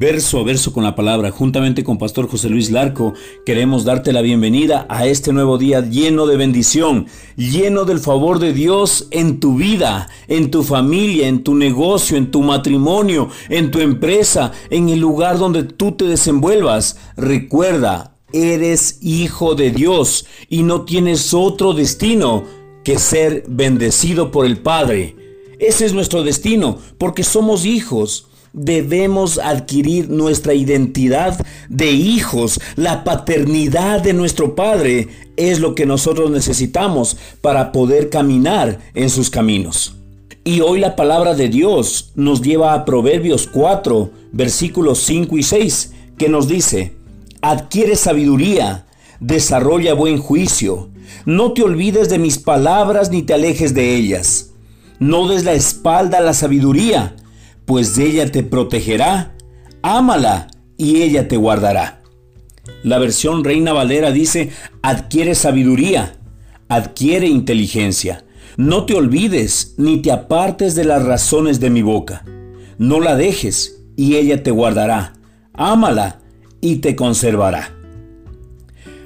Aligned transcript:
verso 0.00 0.38
a 0.38 0.44
verso 0.44 0.72
con 0.72 0.82
la 0.82 0.94
palabra, 0.94 1.30
juntamente 1.30 1.84
con 1.84 1.98
Pastor 1.98 2.26
José 2.26 2.48
Luis 2.48 2.70
Larco, 2.70 3.12
queremos 3.44 3.84
darte 3.84 4.14
la 4.14 4.22
bienvenida 4.22 4.86
a 4.88 5.06
este 5.06 5.30
nuevo 5.30 5.58
día 5.58 5.82
lleno 5.82 6.26
de 6.26 6.38
bendición, 6.38 7.06
lleno 7.36 7.84
del 7.84 7.98
favor 7.98 8.38
de 8.38 8.54
Dios 8.54 9.08
en 9.10 9.40
tu 9.40 9.56
vida, 9.56 10.08
en 10.26 10.50
tu 10.50 10.62
familia, 10.62 11.28
en 11.28 11.44
tu 11.44 11.54
negocio, 11.54 12.16
en 12.16 12.30
tu 12.30 12.40
matrimonio, 12.40 13.28
en 13.50 13.70
tu 13.70 13.80
empresa, 13.80 14.52
en 14.70 14.88
el 14.88 15.00
lugar 15.00 15.38
donde 15.38 15.64
tú 15.64 15.92
te 15.92 16.06
desenvuelvas. 16.06 16.96
Recuerda, 17.18 18.16
eres 18.32 19.00
hijo 19.02 19.54
de 19.54 19.70
Dios 19.70 20.24
y 20.48 20.62
no 20.62 20.86
tienes 20.86 21.34
otro 21.34 21.74
destino 21.74 22.44
que 22.84 22.98
ser 22.98 23.44
bendecido 23.48 24.30
por 24.30 24.46
el 24.46 24.56
Padre. 24.62 25.14
Ese 25.58 25.84
es 25.84 25.92
nuestro 25.92 26.22
destino, 26.22 26.78
porque 26.96 27.22
somos 27.22 27.66
hijos 27.66 28.29
debemos 28.52 29.38
adquirir 29.38 30.10
nuestra 30.10 30.54
identidad 30.54 31.44
de 31.68 31.90
hijos. 31.92 32.60
La 32.76 33.04
paternidad 33.04 34.02
de 34.02 34.12
nuestro 34.12 34.54
Padre 34.54 35.08
es 35.36 35.60
lo 35.60 35.74
que 35.74 35.86
nosotros 35.86 36.30
necesitamos 36.30 37.16
para 37.40 37.72
poder 37.72 38.10
caminar 38.10 38.78
en 38.94 39.10
sus 39.10 39.30
caminos. 39.30 39.94
Y 40.44 40.60
hoy 40.60 40.80
la 40.80 40.96
palabra 40.96 41.34
de 41.34 41.48
Dios 41.48 42.12
nos 42.14 42.40
lleva 42.40 42.74
a 42.74 42.84
Proverbios 42.84 43.46
4, 43.46 44.10
versículos 44.32 45.00
5 45.00 45.36
y 45.36 45.42
6, 45.42 45.92
que 46.16 46.28
nos 46.28 46.48
dice, 46.48 46.94
adquiere 47.42 47.94
sabiduría, 47.94 48.86
desarrolla 49.20 49.92
buen 49.92 50.18
juicio, 50.18 50.88
no 51.26 51.52
te 51.52 51.62
olvides 51.62 52.08
de 52.08 52.18
mis 52.18 52.38
palabras 52.38 53.10
ni 53.10 53.22
te 53.22 53.34
alejes 53.34 53.74
de 53.74 53.94
ellas. 53.94 54.52
No 54.98 55.28
des 55.28 55.44
la 55.44 55.52
espalda 55.52 56.18
a 56.18 56.22
la 56.22 56.34
sabiduría, 56.34 57.16
pues 57.70 57.96
ella 57.98 58.28
te 58.32 58.42
protegerá, 58.42 59.36
ámala 59.80 60.48
y 60.76 61.02
ella 61.02 61.28
te 61.28 61.36
guardará. 61.36 62.02
La 62.82 62.98
versión 62.98 63.44
Reina 63.44 63.72
Valera 63.72 64.10
dice, 64.10 64.50
adquiere 64.82 65.36
sabiduría, 65.36 66.16
adquiere 66.68 67.28
inteligencia. 67.28 68.24
No 68.56 68.86
te 68.86 68.94
olvides 68.94 69.76
ni 69.78 70.02
te 70.02 70.10
apartes 70.10 70.74
de 70.74 70.84
las 70.84 71.04
razones 71.04 71.60
de 71.60 71.70
mi 71.70 71.82
boca. 71.82 72.24
No 72.78 72.98
la 72.98 73.14
dejes 73.14 73.84
y 73.96 74.16
ella 74.16 74.42
te 74.42 74.50
guardará. 74.50 75.12
Ámala 75.52 76.22
y 76.60 76.78
te 76.78 76.96
conservará. 76.96 77.70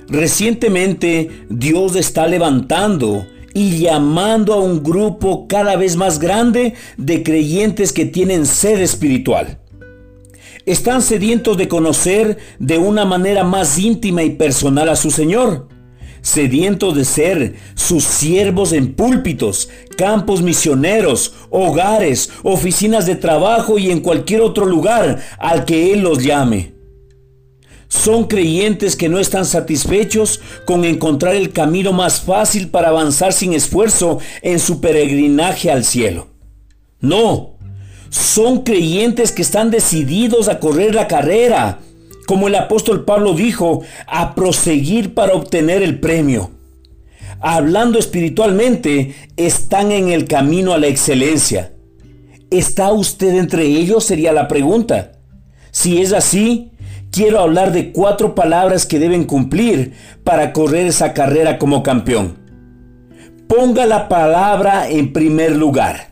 Recientemente 0.09 1.45
Dios 1.51 1.97
está 1.97 2.27
levantando 2.27 3.27
y 3.55 3.79
llamando 3.79 4.53
a 4.53 4.61
un 4.61 4.83
grupo 4.83 5.47
cada 5.49 5.77
vez 5.77 5.97
más 5.97 6.19
grande 6.19 6.75
de 6.97 7.23
creyentes 7.23 7.93
que 7.93 8.05
tienen 8.05 8.45
sed 8.45 8.81
espiritual. 8.81 9.61
Están 10.67 11.03
sedientos 11.03 11.57
de 11.57 11.69
conocer 11.69 12.39
de 12.59 12.79
una 12.79 13.05
manera 13.05 13.45
más 13.45 13.79
íntima 13.79 14.23
y 14.23 14.31
personal 14.31 14.89
a 14.89 14.97
su 14.97 15.11
Señor, 15.11 15.69
sedientos 16.21 16.97
de 16.97 17.05
ser 17.05 17.55
sus 17.75 18.03
siervos 18.03 18.73
en 18.73 18.95
púlpitos, 18.95 19.69
campos 19.97 20.43
misioneros, 20.43 21.35
hogares, 21.51 22.31
oficinas 22.43 23.07
de 23.07 23.15
trabajo 23.15 23.79
y 23.79 23.91
en 23.91 24.01
cualquier 24.01 24.41
otro 24.41 24.65
lugar 24.65 25.23
al 25.39 25.65
que 25.65 25.93
Él 25.93 26.01
los 26.01 26.25
llame. 26.25 26.74
Son 27.95 28.25
creyentes 28.25 28.97
que 28.97 29.09
no 29.09 29.21
están 29.21 29.47
satisfechos 29.47 30.41
con 30.67 30.85
encontrar 30.85 31.37
el 31.37 31.53
camino 31.53 31.93
más 31.93 32.21
fácil 32.21 32.69
para 32.69 32.89
avanzar 32.89 33.33
sin 33.33 33.53
esfuerzo 33.53 34.19
en 34.43 34.59
su 34.59 34.81
peregrinaje 34.81 35.71
al 35.71 35.85
cielo. 35.85 36.27
No, 37.01 37.55
son 38.11 38.63
creyentes 38.65 39.31
que 39.31 39.43
están 39.43 39.71
decididos 39.71 40.49
a 40.49 40.59
correr 40.59 40.93
la 40.93 41.07
carrera, 41.07 41.79
como 42.27 42.49
el 42.49 42.57
apóstol 42.57 43.05
Pablo 43.05 43.33
dijo, 43.33 43.83
a 44.09 44.35
proseguir 44.35 45.15
para 45.15 45.35
obtener 45.35 45.81
el 45.81 46.01
premio. 46.01 46.51
Hablando 47.41 48.01
espiritualmente, 48.01 49.15
están 49.37 49.93
en 49.93 50.09
el 50.09 50.27
camino 50.27 50.73
a 50.73 50.79
la 50.79 50.89
excelencia. 50.89 51.73
¿Está 52.51 52.93
usted 52.93 53.37
entre 53.37 53.65
ellos? 53.65 54.05
Sería 54.05 54.33
la 54.33 54.49
pregunta. 54.49 55.13
Si 55.71 56.03
es 56.03 56.13
así, 56.13 56.73
quiero 57.15 57.39
hablar 57.39 57.71
de 57.71 57.93
cuatro 57.93 58.35
palabras 58.35 58.87
que 58.87 58.99
deben 58.99 59.23
cumplir 59.23 59.93
para 60.25 60.53
correr 60.53 60.87
esa 60.89 61.13
carrera 61.15 61.59
como 61.59 61.85
campeón. 61.85 62.37
Ponga 63.47 63.87
la 63.87 64.09
palabra 64.09 64.89
en 64.89 65.13
primer 65.13 65.53
lugar. 65.55 66.09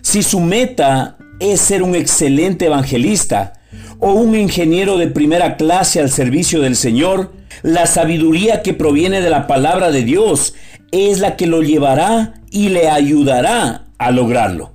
Si 0.00 0.22
su 0.22 0.38
meta 0.38 1.16
es 1.40 1.60
ser 1.60 1.82
un 1.82 1.96
excelente 1.96 2.66
evangelista 2.66 3.54
o 3.98 4.12
un 4.12 4.36
ingeniero 4.36 4.98
de 4.98 5.08
primera 5.08 5.56
clase 5.56 5.98
al 5.98 6.10
servicio 6.10 6.60
del 6.60 6.76
Señor, 6.76 7.32
la 7.62 7.86
sabiduría 7.86 8.62
que 8.62 8.74
proviene 8.74 9.20
de 9.20 9.30
la 9.30 9.48
palabra 9.48 9.90
de 9.90 10.04
Dios 10.04 10.54
es 10.92 11.18
la 11.18 11.34
que 11.34 11.48
lo 11.48 11.62
llevará 11.62 12.34
y 12.52 12.68
le 12.68 12.88
ayudará 12.88 13.86
a 13.98 14.12
lograrlo. 14.12 14.74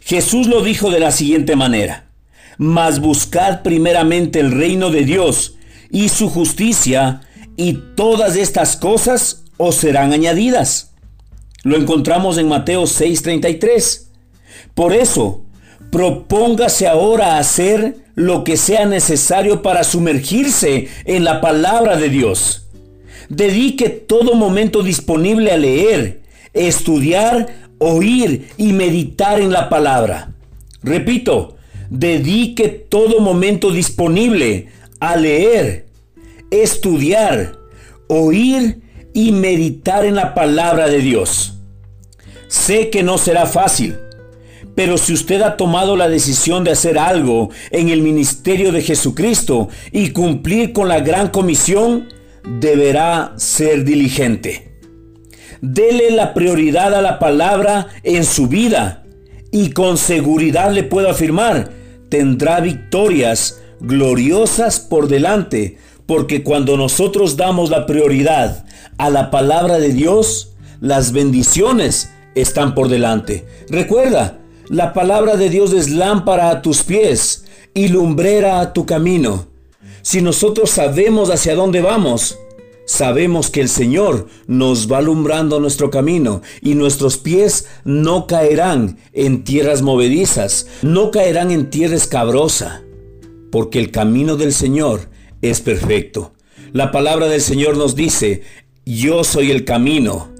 Jesús 0.00 0.46
lo 0.46 0.62
dijo 0.62 0.90
de 0.90 1.00
la 1.00 1.10
siguiente 1.10 1.54
manera 1.54 2.07
mas 2.58 3.00
buscad 3.00 3.62
primeramente 3.62 4.40
el 4.40 4.50
reino 4.52 4.90
de 4.90 5.04
Dios 5.04 5.56
y 5.90 6.10
su 6.10 6.28
justicia, 6.28 7.22
y 7.56 7.74
todas 7.96 8.36
estas 8.36 8.76
cosas 8.76 9.44
os 9.56 9.76
serán 9.76 10.12
añadidas. 10.12 10.92
Lo 11.62 11.76
encontramos 11.76 12.38
en 12.38 12.48
Mateo 12.48 12.86
6:33. 12.86 14.10
Por 14.74 14.92
eso, 14.92 15.44
propóngase 15.90 16.86
ahora 16.86 17.38
hacer 17.38 17.96
lo 18.14 18.44
que 18.44 18.56
sea 18.56 18.86
necesario 18.86 19.62
para 19.62 19.84
sumergirse 19.84 20.88
en 21.04 21.24
la 21.24 21.40
palabra 21.40 21.96
de 21.96 22.08
Dios. 22.08 22.66
Dedique 23.28 23.90
todo 23.90 24.34
momento 24.34 24.82
disponible 24.82 25.52
a 25.52 25.56
leer, 25.56 26.22
estudiar, 26.54 27.48
oír 27.78 28.48
y 28.56 28.72
meditar 28.72 29.40
en 29.40 29.52
la 29.52 29.68
palabra. 29.68 30.32
Repito, 30.82 31.57
dedique 31.90 32.68
todo 32.68 33.20
momento 33.20 33.70
disponible 33.70 34.68
a 35.00 35.16
leer, 35.16 35.86
estudiar, 36.50 37.58
oír 38.08 38.80
y 39.14 39.32
meditar 39.32 40.04
en 40.04 40.16
la 40.16 40.34
palabra 40.34 40.88
de 40.88 40.98
Dios. 40.98 41.54
Sé 42.48 42.90
que 42.90 43.02
no 43.02 43.18
será 43.18 43.46
fácil, 43.46 43.96
pero 44.74 44.96
si 44.96 45.12
usted 45.12 45.42
ha 45.42 45.56
tomado 45.56 45.96
la 45.96 46.08
decisión 46.08 46.64
de 46.64 46.70
hacer 46.70 46.98
algo 46.98 47.50
en 47.70 47.88
el 47.88 48.02
ministerio 48.02 48.72
de 48.72 48.82
Jesucristo 48.82 49.68
y 49.92 50.10
cumplir 50.10 50.72
con 50.72 50.88
la 50.88 51.00
gran 51.00 51.28
comisión, 51.28 52.08
deberá 52.60 53.34
ser 53.36 53.84
diligente. 53.84 54.78
Dele 55.60 56.12
la 56.12 56.34
prioridad 56.34 56.94
a 56.94 57.02
la 57.02 57.18
palabra 57.18 57.88
en 58.04 58.24
su 58.24 58.46
vida 58.46 59.04
y 59.50 59.70
con 59.70 59.98
seguridad 59.98 60.70
le 60.70 60.84
puedo 60.84 61.10
afirmar 61.10 61.77
tendrá 62.08 62.60
victorias 62.60 63.60
gloriosas 63.80 64.80
por 64.80 65.08
delante, 65.08 65.78
porque 66.06 66.42
cuando 66.42 66.76
nosotros 66.76 67.36
damos 67.36 67.70
la 67.70 67.86
prioridad 67.86 68.64
a 68.96 69.10
la 69.10 69.30
palabra 69.30 69.78
de 69.78 69.92
Dios, 69.92 70.54
las 70.80 71.12
bendiciones 71.12 72.10
están 72.34 72.74
por 72.74 72.88
delante. 72.88 73.46
Recuerda, 73.68 74.38
la 74.68 74.92
palabra 74.92 75.36
de 75.36 75.50
Dios 75.50 75.72
es 75.72 75.90
lámpara 75.90 76.50
a 76.50 76.62
tus 76.62 76.82
pies 76.82 77.44
y 77.74 77.88
lumbrera 77.88 78.60
a 78.60 78.72
tu 78.72 78.86
camino. 78.86 79.48
Si 80.02 80.22
nosotros 80.22 80.70
sabemos 80.70 81.30
hacia 81.30 81.54
dónde 81.54 81.80
vamos, 81.80 82.38
Sabemos 82.88 83.50
que 83.50 83.60
el 83.60 83.68
Señor 83.68 84.28
nos 84.46 84.90
va 84.90 84.96
alumbrando 84.96 85.60
nuestro 85.60 85.90
camino 85.90 86.40
y 86.62 86.74
nuestros 86.74 87.18
pies 87.18 87.66
no 87.84 88.26
caerán 88.26 88.96
en 89.12 89.44
tierras 89.44 89.82
movedizas, 89.82 90.66
no 90.80 91.10
caerán 91.10 91.50
en 91.50 91.68
tierra 91.68 91.96
escabrosa, 91.96 92.82
porque 93.52 93.78
el 93.78 93.90
camino 93.90 94.36
del 94.36 94.54
Señor 94.54 95.10
es 95.42 95.60
perfecto. 95.60 96.32
La 96.72 96.90
palabra 96.90 97.26
del 97.26 97.42
Señor 97.42 97.76
nos 97.76 97.94
dice, 97.94 98.42
yo 98.86 99.22
soy 99.22 99.50
el 99.50 99.66
camino, 99.66 100.30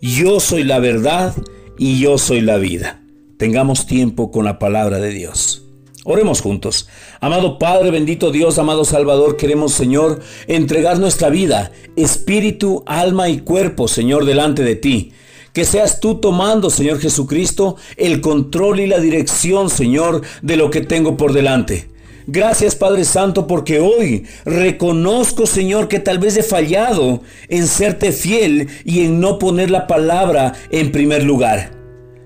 yo 0.00 0.40
soy 0.40 0.64
la 0.64 0.80
verdad 0.80 1.36
y 1.78 2.00
yo 2.00 2.18
soy 2.18 2.40
la 2.40 2.56
vida. 2.56 3.00
Tengamos 3.38 3.86
tiempo 3.86 4.32
con 4.32 4.44
la 4.44 4.58
palabra 4.58 4.98
de 4.98 5.10
Dios. 5.10 5.61
Oremos 6.04 6.40
juntos. 6.40 6.88
Amado 7.20 7.58
Padre, 7.58 7.92
bendito 7.92 8.32
Dios, 8.32 8.58
amado 8.58 8.84
Salvador, 8.84 9.36
queremos, 9.36 9.72
Señor, 9.72 10.20
entregar 10.48 10.98
nuestra 10.98 11.28
vida, 11.28 11.70
espíritu, 11.94 12.82
alma 12.86 13.28
y 13.28 13.38
cuerpo, 13.38 13.86
Señor, 13.86 14.24
delante 14.24 14.64
de 14.64 14.74
ti. 14.74 15.12
Que 15.52 15.64
seas 15.64 16.00
tú 16.00 16.16
tomando, 16.16 16.70
Señor 16.70 16.98
Jesucristo, 16.98 17.76
el 17.96 18.20
control 18.20 18.80
y 18.80 18.86
la 18.88 18.98
dirección, 18.98 19.70
Señor, 19.70 20.22
de 20.40 20.56
lo 20.56 20.70
que 20.70 20.80
tengo 20.80 21.16
por 21.16 21.32
delante. 21.32 21.88
Gracias 22.26 22.76
Padre 22.76 23.04
Santo 23.04 23.48
porque 23.48 23.80
hoy 23.80 24.26
reconozco 24.44 25.44
Señor 25.44 25.88
que 25.88 25.98
tal 25.98 26.20
vez 26.20 26.36
he 26.36 26.44
fallado 26.44 27.20
en 27.48 27.66
serte 27.66 28.12
fiel 28.12 28.68
y 28.84 29.00
en 29.00 29.18
no 29.18 29.40
poner 29.40 29.72
la 29.72 29.88
palabra 29.88 30.52
en 30.70 30.92
primer 30.92 31.24
lugar. 31.24 31.81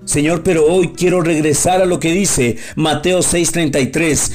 Señor, 0.07 0.41
pero 0.41 0.65
hoy 0.65 0.93
quiero 0.95 1.19
regresar 1.19 1.81
a 1.81 1.85
lo 1.85 1.99
que 1.99 2.13
dice 2.13 2.55
Mateo 2.77 3.19
6:33, 3.19 4.31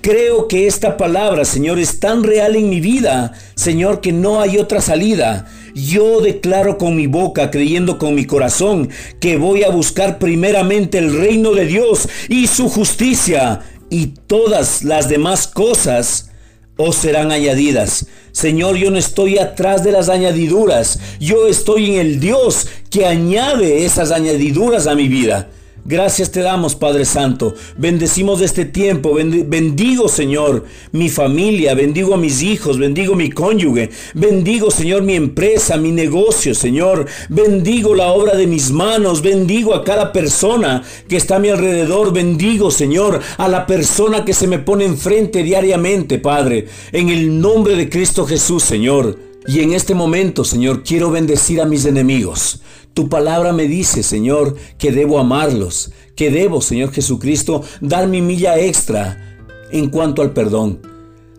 Creo 0.00 0.48
que 0.48 0.66
esta 0.66 0.96
palabra, 0.96 1.44
Señor, 1.44 1.78
es 1.78 2.00
tan 2.00 2.24
real 2.24 2.56
en 2.56 2.68
mi 2.68 2.80
vida, 2.80 3.34
Señor, 3.54 4.00
que 4.00 4.10
no 4.10 4.40
hay 4.40 4.58
otra 4.58 4.80
salida. 4.80 5.46
Yo 5.76 6.20
declaro 6.20 6.76
con 6.76 6.96
mi 6.96 7.06
boca, 7.06 7.52
creyendo 7.52 7.98
con 7.98 8.16
mi 8.16 8.24
corazón, 8.24 8.90
que 9.20 9.36
voy 9.36 9.62
a 9.62 9.70
buscar 9.70 10.18
primeramente 10.18 10.98
el 10.98 11.16
reino 11.16 11.52
de 11.52 11.66
Dios 11.66 12.08
y 12.28 12.48
su 12.48 12.68
justicia, 12.68 13.60
y 13.90 14.08
todas 14.26 14.82
las 14.82 15.08
demás 15.08 15.46
cosas 15.46 16.31
os 16.76 16.96
serán 16.96 17.32
añadidas. 17.32 18.06
Señor, 18.32 18.76
yo 18.76 18.90
no 18.90 18.98
estoy 18.98 19.38
atrás 19.38 19.84
de 19.84 19.92
las 19.92 20.08
añadiduras, 20.08 20.98
yo 21.20 21.46
estoy 21.46 21.92
en 21.92 22.00
el 22.00 22.20
Dios 22.20 22.66
que 22.90 23.06
añade 23.06 23.84
esas 23.84 24.10
añadiduras 24.10 24.86
a 24.86 24.94
mi 24.94 25.08
vida. 25.08 25.50
Gracias 25.84 26.30
te 26.30 26.42
damos, 26.42 26.76
Padre 26.76 27.04
Santo. 27.04 27.54
Bendecimos 27.76 28.40
este 28.40 28.64
tiempo. 28.64 29.14
Bendigo, 29.14 30.08
Señor, 30.08 30.64
mi 30.92 31.08
familia. 31.08 31.74
Bendigo 31.74 32.14
a 32.14 32.18
mis 32.18 32.40
hijos. 32.40 32.78
Bendigo 32.78 33.16
mi 33.16 33.30
cónyuge. 33.30 33.90
Bendigo, 34.14 34.70
Señor, 34.70 35.02
mi 35.02 35.14
empresa, 35.14 35.76
mi 35.76 35.90
negocio, 35.90 36.54
Señor. 36.54 37.06
Bendigo 37.28 37.96
la 37.96 38.12
obra 38.12 38.36
de 38.36 38.46
mis 38.46 38.70
manos. 38.70 39.22
Bendigo 39.22 39.74
a 39.74 39.82
cada 39.82 40.12
persona 40.12 40.84
que 41.08 41.16
está 41.16 41.36
a 41.36 41.40
mi 41.40 41.48
alrededor. 41.48 42.12
Bendigo, 42.12 42.70
Señor, 42.70 43.20
a 43.36 43.48
la 43.48 43.66
persona 43.66 44.24
que 44.24 44.34
se 44.34 44.46
me 44.46 44.60
pone 44.60 44.84
enfrente 44.84 45.42
diariamente, 45.42 46.20
Padre. 46.20 46.68
En 46.92 47.08
el 47.08 47.40
nombre 47.40 47.74
de 47.74 47.88
Cristo 47.88 48.24
Jesús, 48.24 48.62
Señor. 48.62 49.31
Y 49.46 49.60
en 49.60 49.72
este 49.72 49.94
momento, 49.94 50.44
Señor, 50.44 50.82
quiero 50.82 51.10
bendecir 51.10 51.60
a 51.60 51.66
mis 51.66 51.84
enemigos. 51.84 52.62
Tu 52.94 53.08
palabra 53.08 53.52
me 53.52 53.66
dice, 53.66 54.02
Señor, 54.02 54.56
que 54.78 54.92
debo 54.92 55.18
amarlos, 55.18 55.92
que 56.14 56.30
debo, 56.30 56.60
Señor 56.60 56.92
Jesucristo, 56.92 57.62
dar 57.80 58.06
mi 58.06 58.20
milla 58.20 58.58
extra 58.58 59.38
en 59.70 59.88
cuanto 59.88 60.22
al 60.22 60.32
perdón. 60.32 60.80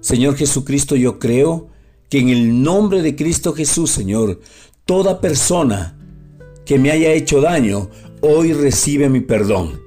Señor 0.01 0.35
Jesucristo, 0.35 0.95
yo 0.95 1.19
creo 1.19 1.69
que 2.09 2.19
en 2.19 2.29
el 2.29 2.61
nombre 2.61 3.01
de 3.01 3.15
Cristo 3.15 3.53
Jesús, 3.53 3.91
Señor, 3.91 4.41
toda 4.85 5.21
persona 5.21 5.97
que 6.65 6.77
me 6.77 6.91
haya 6.91 7.13
hecho 7.13 7.39
daño, 7.39 7.89
hoy 8.21 8.53
recibe 8.53 9.09
mi 9.09 9.21
perdón. 9.21 9.81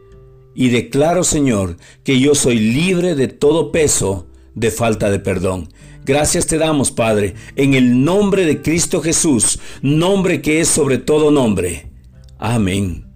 Y 0.55 0.71
declaro, 0.71 1.23
Señor, 1.23 1.77
que 2.03 2.19
yo 2.19 2.35
soy 2.35 2.59
libre 2.59 3.15
de 3.15 3.29
todo 3.29 3.73
peso 3.73 4.27
de 4.55 4.71
falta 4.71 5.11
de 5.11 5.19
perdón. 5.19 5.69
Gracias 6.06 6.47
te 6.47 6.56
damos, 6.56 6.91
Padre, 6.93 7.35
en 7.56 7.75
el 7.75 8.05
nombre 8.05 8.47
de 8.47 8.62
Cristo 8.62 9.03
Jesús, 9.03 9.58
nombre 9.82 10.41
que 10.41 10.61
es 10.61 10.69
sobre 10.69 10.99
todo 10.99 11.32
nombre. 11.32 11.91
Amén. 12.38 13.06